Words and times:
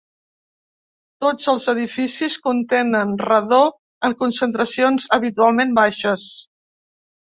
Tots 1.25 1.49
els 1.53 1.67
edificis 1.75 2.39
contenen 2.49 3.13
radó 3.29 3.63
en 4.11 4.19
concentracions 4.25 5.11
habitualment 5.21 5.81
baixes. 5.85 6.31